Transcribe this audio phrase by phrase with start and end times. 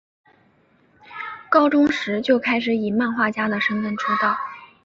[1.51, 4.35] 高中时就开始以漫画家的身份出道。